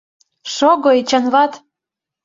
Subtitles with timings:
[0.53, 1.51] Шого, Эчанват!